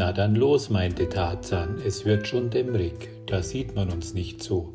[0.00, 4.72] Na dann los, meinte Tarzan, es wird schon dämmerig, da sieht man uns nicht so.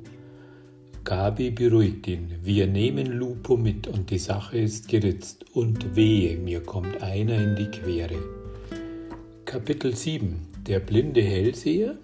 [1.04, 6.62] Gabi beruhigt ihn, wir nehmen Lupo mit und die Sache ist geritzt und wehe, mir
[6.62, 8.20] kommt einer in die Quere.
[9.46, 11.96] Kapitel 7 Der blinde Hellseher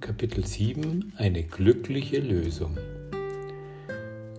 [0.00, 2.76] Kapitel 7 Eine glückliche Lösung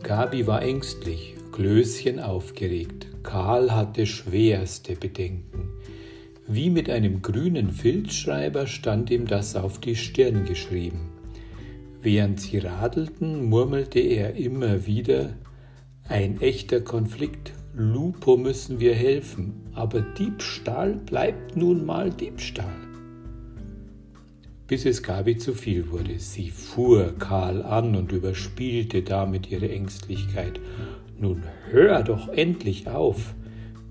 [0.03, 5.64] Gabi war ängstlich, Klößchen aufgeregt, Karl hatte schwerste Bedenken.
[6.47, 11.09] Wie mit einem grünen Filzschreiber stand ihm das auf die Stirn geschrieben.
[12.01, 15.33] Während sie radelten, murmelte er immer wieder
[16.07, 22.75] Ein echter Konflikt, Lupo müssen wir helfen, aber Diebstahl bleibt nun mal Diebstahl.
[24.67, 26.19] Bis es Gabi zu viel wurde.
[26.19, 30.59] Sie fuhr Karl an und überspielte damit ihre Ängstlichkeit.
[31.19, 33.33] Nun hör doch endlich auf.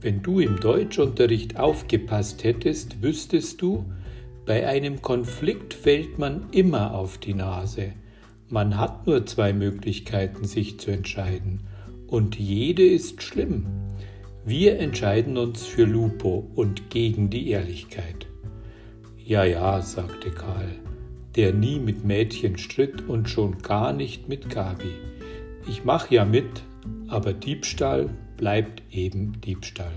[0.04, 3.86] Wenn du im Deutschunterricht aufgepasst hättest, wüsstest du,
[4.44, 7.94] bei einem Konflikt fällt man immer auf die Nase.
[8.50, 11.60] Man hat nur zwei Möglichkeiten, sich zu entscheiden,
[12.06, 13.64] und jede ist schlimm.
[14.44, 18.26] Wir entscheiden uns für Lupo und gegen die Ehrlichkeit.
[19.24, 20.68] Ja, ja, sagte Karl,
[21.34, 24.92] der nie mit Mädchen stritt und schon gar nicht mit Gabi.
[25.66, 26.62] Ich mach ja mit,
[27.08, 28.10] aber Diebstahl
[28.44, 29.94] bleibt eben Diebstahl.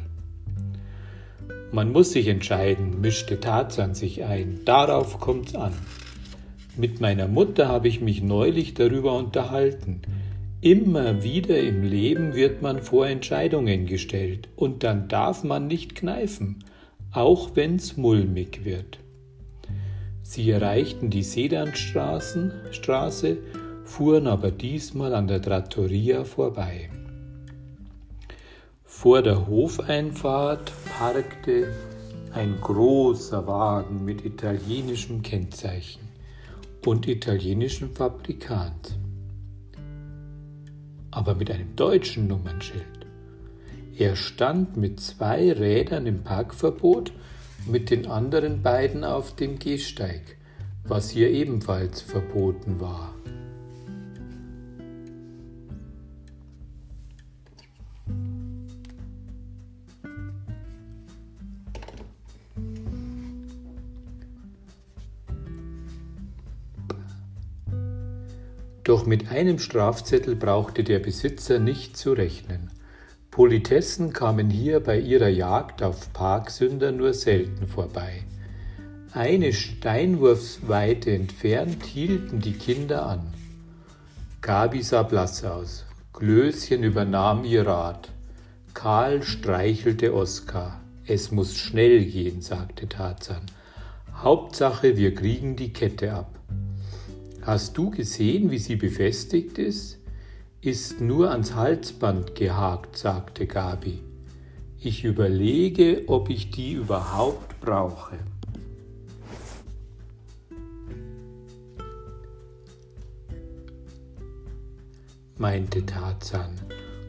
[1.73, 4.61] Man muss sich entscheiden, mischte Tarzan sich ein.
[4.63, 5.73] Darauf kommt's an.
[6.77, 10.01] Mit meiner Mutter habe ich mich neulich darüber unterhalten.
[10.61, 16.63] Immer wieder im Leben wird man vor Entscheidungen gestellt und dann darf man nicht kneifen,
[17.11, 18.99] auch wenn's mulmig wird.
[20.21, 23.39] Sie erreichten die Sedanstraße,
[23.83, 26.89] fuhren aber diesmal an der Trattoria vorbei.
[28.99, 31.71] Vor der Hofeinfahrt parkte
[32.33, 36.01] ein großer Wagen mit italienischem Kennzeichen
[36.83, 38.97] und italienischem Fabrikant,
[41.11, 43.05] aber mit einem deutschen Nummernschild.
[43.95, 47.13] Er stand mit zwei Rädern im Parkverbot,
[47.67, 50.23] mit den anderen beiden auf dem Gehsteig,
[50.85, 53.13] was hier ebenfalls verboten war.
[68.87, 72.71] Doch mit einem Strafzettel brauchte der Besitzer nicht zu rechnen.
[73.31, 78.23] Politessen kamen hier bei ihrer Jagd auf Parksünder nur selten vorbei.
[79.11, 83.33] Eine Steinwurfsweite entfernt hielten die Kinder an.
[84.39, 85.85] Gabi sah blass aus.
[86.13, 88.07] Klößchen übernahm ihr Rat.
[88.73, 90.79] Karl streichelte Oskar.
[91.05, 93.41] Es muss schnell gehen, sagte Tarzan.
[94.13, 96.36] Hauptsache, wir kriegen die Kette ab.
[97.47, 99.99] Hast du gesehen, wie sie befestigt ist?
[100.59, 104.03] Ist nur ans Halsband gehakt, sagte Gabi.
[104.81, 108.17] Ich überlege, ob ich die überhaupt brauche.
[115.37, 116.51] meinte Tarzan.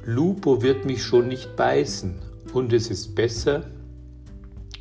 [0.05, 2.23] Lupo wird mich schon nicht beißen,
[2.53, 3.69] und es ist besser.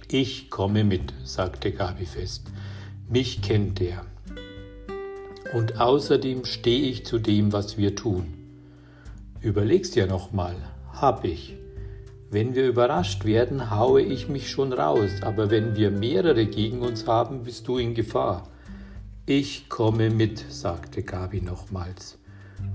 [0.08, 2.52] Ich komme mit, sagte Gabi fest.
[3.10, 4.06] Mich kennt er
[5.54, 8.34] und außerdem stehe ich zu dem, was wir tun.
[9.42, 10.56] Überlegst ja nochmal,
[10.94, 11.56] hab ich.
[12.30, 17.08] Wenn wir überrascht werden, haue ich mich schon raus, aber wenn wir mehrere gegen uns
[17.08, 18.50] haben, bist du in Gefahr.
[19.26, 22.18] Ich komme mit, sagte Gabi nochmals.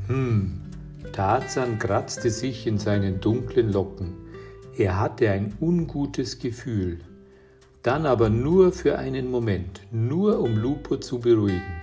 [0.06, 0.62] Hm,
[1.12, 4.15] Tarzan kratzte sich in seinen dunklen Locken.
[4.77, 7.00] Er hatte ein ungutes Gefühl.
[7.82, 11.81] Dann aber nur für einen Moment, nur um Lupo zu beruhigen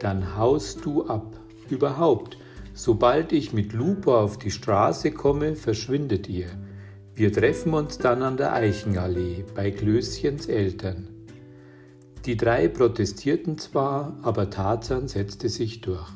[0.00, 1.38] dann haust du ab.
[1.70, 2.38] Überhaupt,
[2.74, 6.46] sobald ich mit Lupo auf die Straße komme, verschwindet ihr.
[7.14, 11.08] Wir treffen uns dann an der Eichenallee bei Klößchens Eltern.
[12.24, 16.12] Die drei protestierten zwar, aber Tarzan setzte sich durch.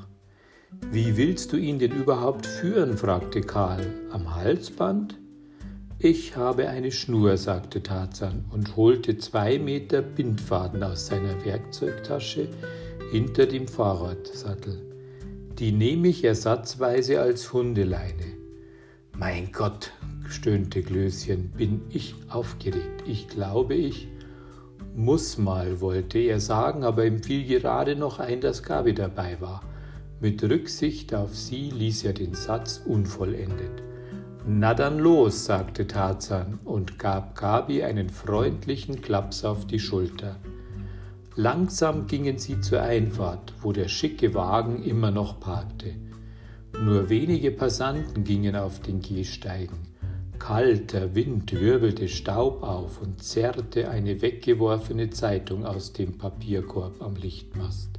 [0.91, 2.97] Wie willst du ihn denn überhaupt führen?
[2.97, 3.87] fragte Karl.
[4.11, 5.19] Am Halsband?
[5.99, 12.49] Ich habe eine Schnur, sagte Tarzan und holte zwei Meter Bindfaden aus seiner Werkzeugtasche,
[13.13, 14.81] hinter dem Fahrradsattel.
[15.59, 18.39] Die nehme ich ersatzweise als Hundeleine.
[19.15, 19.91] Mein Gott,
[20.31, 23.05] stöhnte Klößchen, bin ich aufgeregt.
[23.07, 24.09] Ich glaube, ich
[24.97, 29.63] muss mal, wollte er sagen, aber ihm fiel gerade noch ein, dass Gabi dabei war.
[30.19, 33.83] Mit Rücksicht auf sie ließ er den Satz unvollendet.
[34.47, 40.37] Na dann los, sagte Tarzan und gab Gabi einen freundlichen Klaps auf die Schulter.
[41.35, 45.95] Langsam gingen sie zur Einfahrt, wo der schicke Wagen immer noch parkte.
[46.79, 49.79] Nur wenige Passanten gingen auf den Gehsteigen.
[50.39, 57.91] Kalter Wind wirbelte Staub auf und zerrte eine weggeworfene Zeitung aus dem Papierkorb am Lichtmast.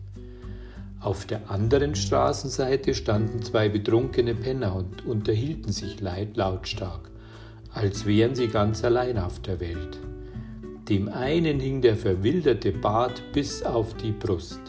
[1.00, 7.10] Auf der anderen Straßenseite standen zwei betrunkene Penner und unterhielten sich leid lautstark,
[7.74, 9.98] als wären sie ganz allein auf der Welt.
[10.90, 14.60] Dem einen hing der verwilderte Bart bis auf die Brust.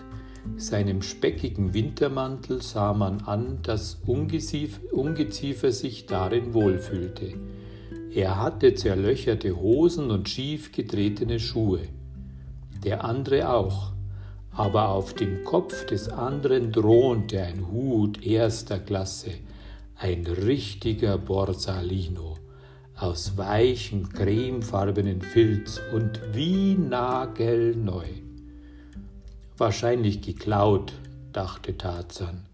[0.56, 7.34] Seinem speckigen Wintermantel sah man an, dass Ungeziefer sich darin wohlfühlte.
[8.14, 11.80] Er hatte zerlöcherte Hosen und schief getretene Schuhe.
[12.84, 13.92] Der andere auch,
[14.52, 19.32] aber auf dem Kopf des anderen thronte ein Hut erster Klasse,
[19.96, 22.36] ein richtiger Borsalino
[22.96, 28.06] aus weichem, cremefarbenen Filz und wie nagelneu.
[29.56, 30.92] Wahrscheinlich geklaut,
[31.32, 32.46] dachte Tarzan.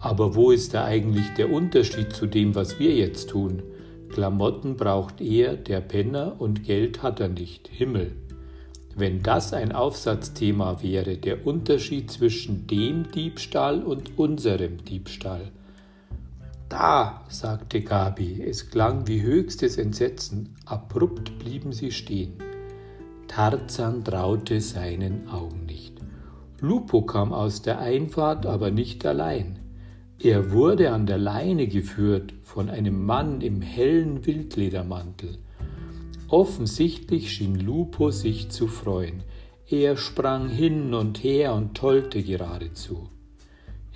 [0.00, 3.62] Aber wo ist da eigentlich der Unterschied zu dem, was wir jetzt tun?
[4.10, 7.68] Klamotten braucht er, der Penner, und Geld hat er nicht.
[7.68, 8.12] Himmel.
[8.96, 15.52] Wenn das ein Aufsatzthema wäre, der Unterschied zwischen dem Diebstahl und unserem Diebstahl,
[16.68, 22.34] da, sagte Gabi, es klang wie höchstes Entsetzen, abrupt blieben sie stehen.
[23.26, 25.94] Tarzan traute seinen Augen nicht.
[26.60, 29.58] Lupo kam aus der Einfahrt, aber nicht allein.
[30.20, 35.38] Er wurde an der Leine geführt von einem Mann im hellen Wildledermantel.
[36.28, 39.22] Offensichtlich schien Lupo sich zu freuen.
[39.68, 43.08] Er sprang hin und her und tollte geradezu.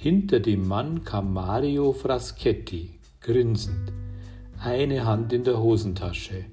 [0.02, 3.92] Hinter dem Mann kam Mario Fraschetti, grinsend,
[4.58, 6.44] eine Hand in der Hosentasche,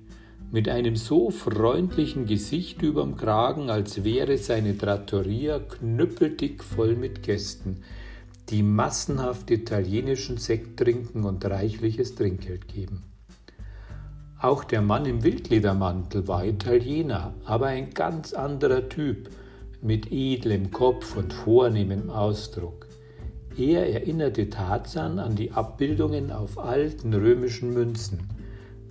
[0.51, 7.77] mit einem so freundlichen Gesicht überm Kragen, als wäre seine Trattoria knüppeldick voll mit Gästen,
[8.49, 13.01] die massenhaft italienischen Sekt trinken und reichliches Trinkgeld geben.
[14.39, 19.31] Auch der Mann im Wildledermantel war Italiener, aber ein ganz anderer Typ,
[19.81, 22.88] mit edlem Kopf und vornehmem Ausdruck.
[23.59, 28.19] Er erinnerte Tarzan an die Abbildungen auf alten römischen Münzen.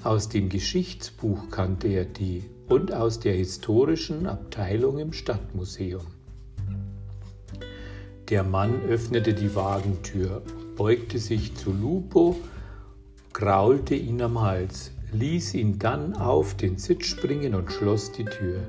[0.02, 6.02] Aus dem Geschichtsbuch kannte er die und aus der historischen Abteilung im Stadtmuseum.
[8.28, 10.42] Der Mann öffnete die Wagentür,
[10.76, 12.36] beugte sich zu Lupo,
[13.32, 18.60] kraulte ihn am Hals, ließ ihn dann auf den Sitz springen und schloss die Tür.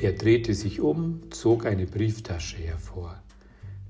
[0.00, 3.22] Er drehte sich um, zog eine Brieftasche hervor.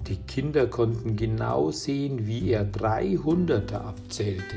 [0.07, 4.57] Die Kinder konnten genau sehen, wie er 300er abzählte.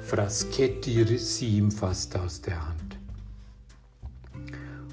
[0.00, 2.98] Fraschetti riss sie ihm fast aus der Hand.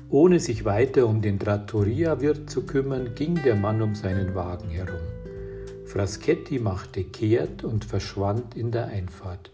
[0.09, 5.01] Ohne sich weiter um den Trattoria-Wirt zu kümmern, ging der Mann um seinen Wagen herum.
[5.85, 9.51] Fraschetti machte kehrt und verschwand in der Einfahrt.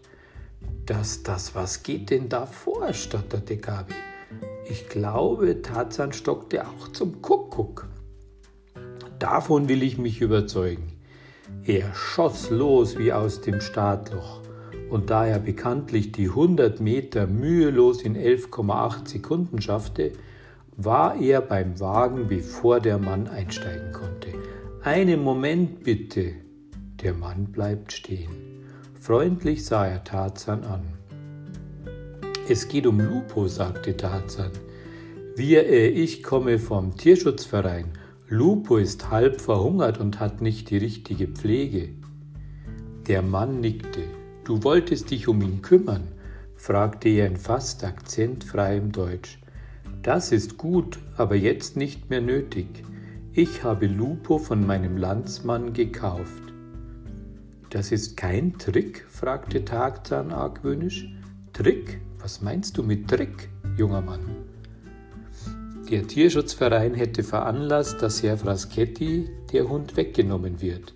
[0.86, 2.92] Das, das, was geht denn da vor?
[2.92, 3.94] stotterte Gabi.
[4.68, 7.88] Ich glaube, Tarzan stockte auch zum Kuckuck.
[9.24, 10.92] Davon will ich mich überzeugen.
[11.64, 14.42] Er schoss los wie aus dem Startloch,
[14.90, 20.12] und da er bekanntlich die 100 Meter mühelos in 11,8 Sekunden schaffte,
[20.76, 24.28] war er beim Wagen, bevor der Mann einsteigen konnte.
[24.82, 26.34] Einen Moment bitte.
[27.02, 28.28] Der Mann bleibt stehen.
[29.00, 30.82] Freundlich sah er Tarzan an.
[32.46, 34.50] Es geht um Lupo, sagte Tarzan.
[35.34, 37.86] Wir, äh, ich komme vom Tierschutzverein
[38.28, 41.90] Lupo ist halb verhungert und hat nicht die richtige Pflege.
[43.06, 44.00] Der Mann nickte.
[44.44, 46.08] Du wolltest dich um ihn kümmern?
[46.56, 49.38] fragte er in fast akzentfreiem Deutsch.
[50.02, 52.66] Das ist gut, aber jetzt nicht mehr nötig.
[53.34, 56.54] Ich habe Lupo von meinem Landsmann gekauft.
[57.68, 59.04] Das ist kein Trick?
[59.06, 61.12] fragte Tagzahn argwöhnisch.
[61.52, 62.00] Trick?
[62.20, 64.53] Was meinst du mit Trick, junger Mann?
[65.90, 70.94] Der Tierschutzverein hätte veranlasst, dass Herr Fraschetti der Hund weggenommen wird.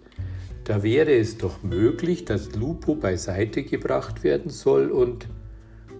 [0.64, 5.28] Da wäre es doch möglich, dass Lupo beiseite gebracht werden soll und...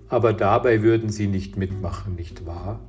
[0.08, 2.80] Aber dabei würden Sie nicht mitmachen, nicht wahr?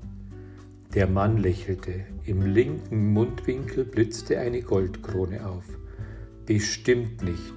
[0.94, 2.06] Der Mann lächelte.
[2.24, 5.66] Im linken Mundwinkel blitzte eine Goldkrone auf.
[6.46, 7.54] Bestimmt nicht.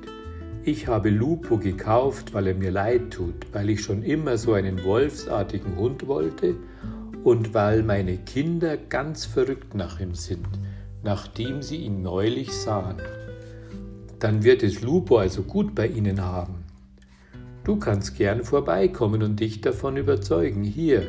[0.65, 4.83] Ich habe Lupo gekauft, weil er mir leid tut, weil ich schon immer so einen
[4.83, 6.57] wolfsartigen Hund wollte
[7.25, 10.49] und weil meine Kinder ganz verrückt nach ihm sind,
[11.03, 13.01] nachdem sie ihn neulich sahen.
[14.19, 16.65] Dann wird es Lupo also gut bei ihnen haben.
[17.65, 20.65] Du kannst gern vorbeikommen und dich davon überzeugen.
[20.65, 21.07] Hier.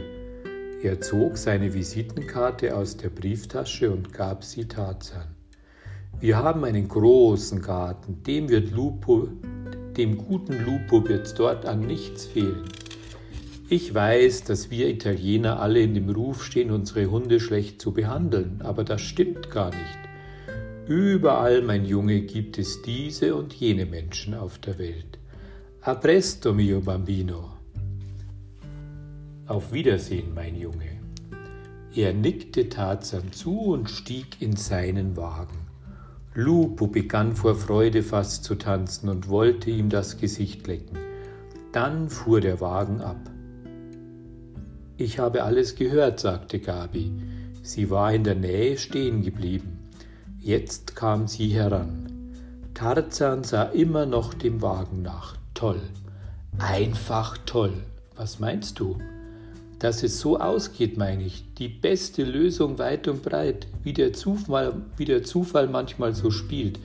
[0.84, 5.36] Er zog seine Visitenkarte aus der Brieftasche und gab sie Tarzan.
[6.20, 9.30] Wir haben einen großen Garten, dem wird Lupo,
[9.98, 12.64] dem guten Lupo wird dort an nichts fehlen.
[13.74, 18.62] Ich weiß, dass wir Italiener alle in dem Ruf stehen, unsere Hunde schlecht zu behandeln,
[18.62, 20.00] aber das stimmt gar nicht.
[20.88, 25.18] Überall, mein Junge, gibt es diese und jene Menschen auf der Welt.
[25.82, 27.50] A presto, mio bambino.
[29.48, 31.00] Auf Wiedersehen, mein Junge.
[31.96, 35.58] Er nickte Tarzan zu und stieg in seinen Wagen.
[36.36, 41.00] Lupo begann vor Freude fast zu tanzen und wollte ihm das Gesicht lecken.
[41.72, 43.33] Dann fuhr der Wagen ab.
[45.04, 47.12] Ich habe alles gehört, sagte Gabi.
[47.62, 49.90] Sie war in der Nähe stehen geblieben.
[50.40, 52.08] Jetzt kam sie heran.
[52.74, 55.36] Tarzan sah immer noch dem Wagen nach.
[55.56, 55.82] Toll.
[56.58, 57.74] Einfach toll.
[58.16, 58.98] Was meinst du?
[59.78, 61.54] Dass es so ausgeht, meine ich.
[61.56, 66.80] Die beste Lösung weit und breit, wie der Zufall, wie der Zufall manchmal so spielt.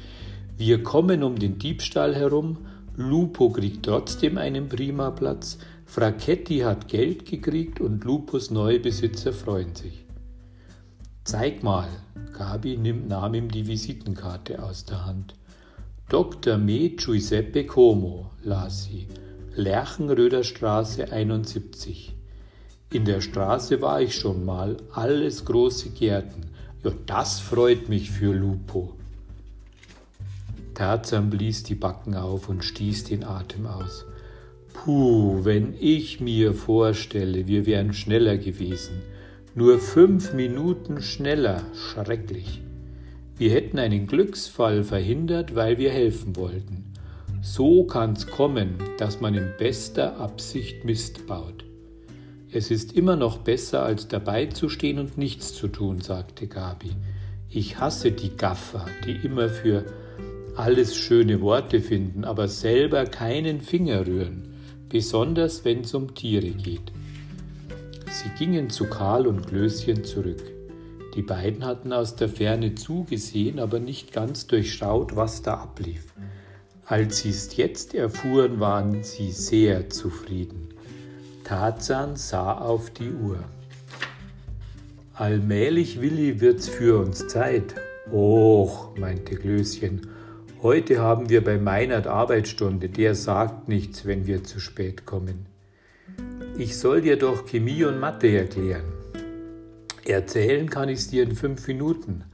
[0.56, 2.56] Wir kommen um den Diebstahl herum,
[2.96, 5.58] Lupo kriegt trotzdem einen prima Platz,
[5.90, 10.04] Frachetti hat Geld gekriegt und Lupus neue Besitzer freuen sich.
[11.24, 11.88] Zeig mal,
[12.36, 15.34] Gabi nimmt, nahm ihm die Visitenkarte aus der Hand.
[16.10, 16.58] Dr.
[16.58, 19.08] Me Giuseppe Como, las sie,
[19.54, 22.14] Lerchenröder Straße 71.
[22.92, 26.50] In der Straße war ich schon mal, alles große Gärten.
[26.84, 28.94] Ja, das freut mich für Lupo.
[30.74, 34.04] Tarzan blies die Backen auf und stieß den Atem aus.
[34.84, 39.02] Puh, wenn ich mir vorstelle, wir wären schneller gewesen.
[39.56, 42.62] Nur fünf Minuten schneller, schrecklich.
[43.36, 46.92] Wir hätten einen Glücksfall verhindert, weil wir helfen wollten.
[47.42, 51.64] So kann's kommen, dass man in bester Absicht Mist baut.
[52.52, 56.92] Es ist immer noch besser, als dabei zu stehen und nichts zu tun, sagte Gabi.
[57.50, 59.84] Ich hasse die Gaffer, die immer für
[60.54, 64.47] alles schöne Worte finden, aber selber keinen Finger rühren,
[64.88, 66.92] besonders wenn es um Tiere geht.
[68.10, 70.42] Sie gingen zu Karl und Klößchen zurück.
[71.14, 76.14] Die beiden hatten aus der Ferne zugesehen, aber nicht ganz durchschaut, was da ablief.
[76.86, 80.68] Als sie es jetzt erfuhren, waren sie sehr zufrieden.
[81.44, 83.44] Tarzan sah auf die Uhr.
[85.14, 87.74] Allmählich, Willi, wird's für uns Zeit.
[88.12, 90.02] Och, meinte Klößchen,
[90.62, 95.46] heute haben wir bei Meinert Arbeitsstunde, der sagt nichts, wenn wir zu spät kommen.
[96.56, 98.92] Ich soll dir doch Chemie und Mathe erklären.
[100.04, 102.24] Erzählen kann ich es dir in fünf Minuten,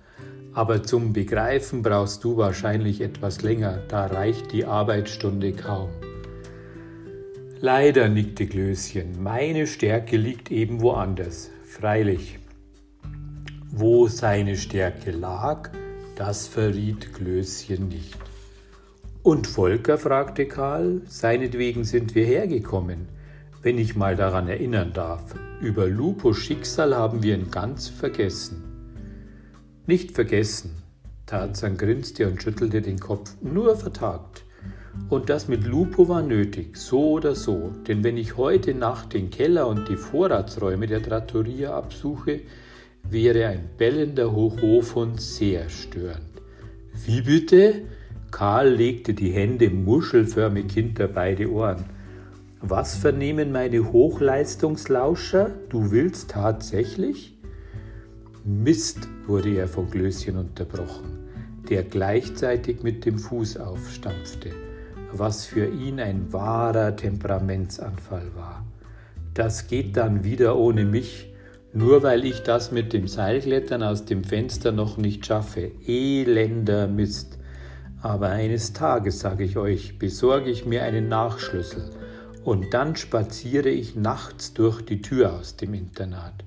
[0.54, 5.90] aber zum Begreifen brauchst du wahrscheinlich etwas länger, da reicht die Arbeitsstunde kaum.
[7.60, 11.50] Leider, nickte Glöschen, meine Stärke liegt eben woanders.
[11.64, 12.38] Freilich.
[13.70, 15.70] Wo seine Stärke lag,
[16.16, 18.18] das verriet Glöschen nicht.
[19.22, 19.98] Und Volker?
[19.98, 23.08] fragte Karl, seinetwegen sind wir hergekommen
[23.64, 25.34] wenn ich mal daran erinnern darf.
[25.60, 28.62] Über Lupos Schicksal haben wir ihn ganz vergessen.
[29.86, 30.82] Nicht vergessen.
[31.24, 34.44] Tarzan grinste und schüttelte den Kopf, nur vertagt.
[35.08, 39.30] Und das mit Lupo war nötig, so oder so, denn wenn ich heute Nacht den
[39.30, 42.42] Keller und die Vorratsräume der Trattoria absuche,
[43.10, 46.34] wäre ein bellender Hochhofhund sehr störend.
[47.06, 47.82] Wie bitte?
[48.30, 51.84] Karl legte die Hände muschelförmig hinter beide Ohren.
[52.60, 55.50] Was vernehmen meine Hochleistungslauscher?
[55.68, 57.36] Du willst tatsächlich?
[58.44, 61.18] Mist, wurde er von Glöschen unterbrochen,
[61.68, 64.50] der gleichzeitig mit dem Fuß aufstampfte,
[65.12, 68.64] was für ihn ein wahrer Temperamentsanfall war.
[69.34, 71.33] Das geht dann wieder ohne mich,
[71.74, 75.72] nur weil ich das mit dem Seilklettern aus dem Fenster noch nicht schaffe.
[75.86, 77.36] Elender Mist.
[78.00, 81.90] Aber eines Tages, sage ich euch, besorge ich mir einen Nachschlüssel
[82.44, 86.44] und dann spaziere ich nachts durch die Tür aus dem Internat.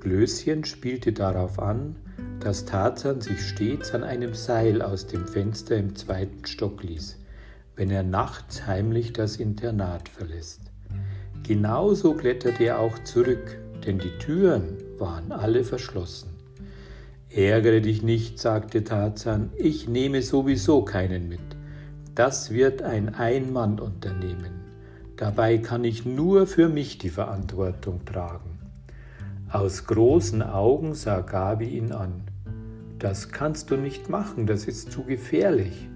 [0.00, 1.96] Glöschen spielte darauf an,
[2.40, 7.18] dass Tarzan sich stets an einem Seil aus dem Fenster im zweiten Stock ließ,
[7.76, 10.60] wenn er nachts heimlich das Internat verlässt.
[11.42, 16.30] Genauso kletterte er auch zurück, denn die Türen waren alle verschlossen.
[17.30, 21.40] Ärgere dich nicht, sagte Tarzan, ich nehme sowieso keinen mit.
[22.14, 24.58] Das wird ein Ein-Mann-Unternehmen.
[25.16, 28.58] Dabei kann ich nur für mich die Verantwortung tragen.
[29.50, 32.22] Aus großen Augen sah Gabi ihn an.
[32.98, 35.88] Das kannst du nicht machen, das ist zu gefährlich.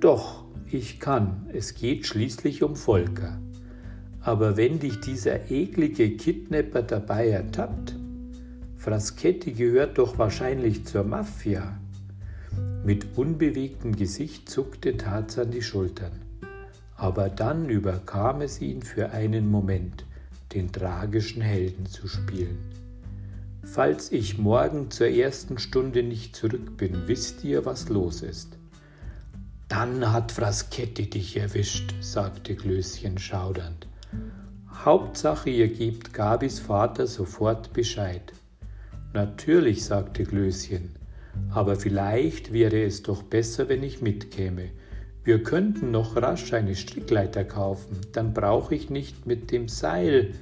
[0.00, 3.38] Doch, ich kann, es geht schließlich um Volker.
[4.22, 7.96] Aber wenn dich dieser eklige Kidnapper dabei ertappt,
[8.76, 11.76] Fraschetti gehört doch wahrscheinlich zur Mafia.
[12.84, 16.12] Mit unbewegtem Gesicht zuckte Tarzan die Schultern.
[16.96, 20.04] Aber dann überkam es ihn für einen Moment,
[20.52, 22.58] den tragischen Helden zu spielen.
[23.64, 28.56] Falls ich morgen zur ersten Stunde nicht zurück bin, wisst ihr, was los ist.
[29.68, 33.86] Dann hat Fraschetti dich erwischt, sagte Klößchen schaudernd.
[34.84, 38.32] Hauptsache, ihr gebt Gabis Vater sofort Bescheid.
[39.14, 40.90] Natürlich, sagte Klößchen,
[41.50, 44.70] aber vielleicht wäre es doch besser, wenn ich mitkäme.
[45.22, 50.32] Wir könnten noch rasch eine Strickleiter kaufen, dann brauche ich nicht mit dem Seil.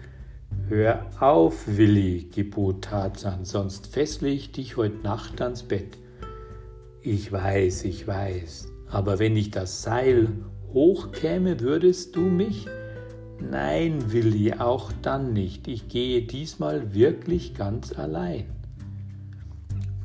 [0.68, 5.98] Hör auf, Willi, gebot Tarzan, sonst fessle ich dich heute Nacht ans Bett.
[7.02, 10.28] Ich weiß, ich weiß, aber wenn ich das Seil
[10.72, 12.66] hochkäme, würdest du mich?
[13.48, 15.66] Nein, Willi, auch dann nicht.
[15.66, 18.44] Ich gehe diesmal wirklich ganz allein.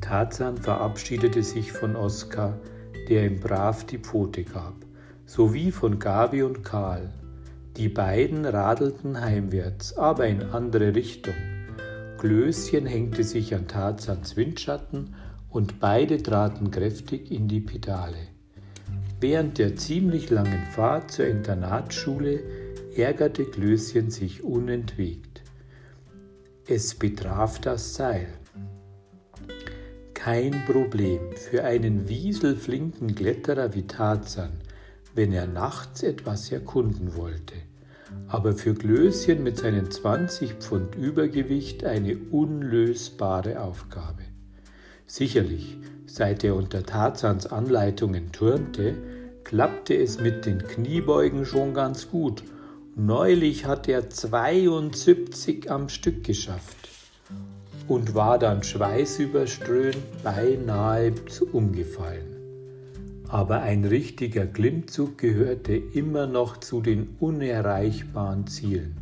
[0.00, 2.58] Tarzan verabschiedete sich von Oskar,
[3.08, 4.74] der ihm brav die Pfote gab,
[5.26, 7.10] sowie von Gabi und Karl.
[7.76, 11.34] Die beiden radelten heimwärts, aber in andere Richtung.
[12.18, 15.14] Klößchen hängte sich an Tarzans Windschatten
[15.50, 18.16] und beide traten kräftig in die Pedale.
[19.20, 22.40] Während der ziemlich langen Fahrt zur Internatsschule
[22.98, 25.42] ärgerte Klößchen sich unentwegt.
[26.66, 28.28] Es betraf das Seil.
[30.14, 34.50] Kein Problem für einen wieselflinken Kletterer wie Tarzan,
[35.14, 37.54] wenn er nachts etwas erkunden wollte.
[38.28, 44.22] Aber für Klößchen mit seinen 20 Pfund Übergewicht eine unlösbare Aufgabe.
[45.06, 48.94] Sicherlich, seit er unter Tarzans Anleitungen turnte,
[49.44, 52.42] klappte es mit den Kniebeugen schon ganz gut
[52.98, 56.88] Neulich hat er 72 am Stück geschafft
[57.88, 61.12] und war dann schweißüberströmt beinahe
[61.52, 63.22] umgefallen.
[63.28, 68.96] Aber ein richtiger Klimmzug gehörte immer noch zu den unerreichbaren Zielen.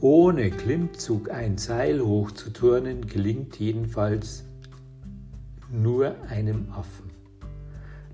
[0.00, 4.44] Ohne Klimmzug ein Seil hochzuturnen gelingt jedenfalls
[5.72, 7.11] nur einem Affen.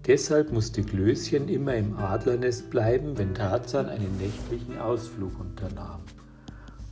[0.09, 6.01] Deshalb musste Klößchen immer im Adlernest bleiben, wenn Tarzan einen nächtlichen Ausflug unternahm,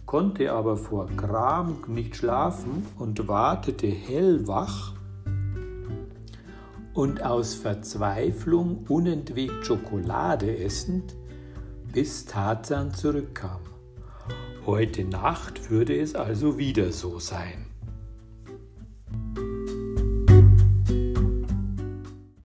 [0.04, 4.92] konnte aber vor Gram nicht schlafen und wartete hellwach
[6.92, 11.16] und aus Verzweiflung unentwegt Schokolade essend,
[11.94, 13.60] bis Tarzan zurückkam.
[14.66, 17.65] Heute Nacht würde es also wieder so sein.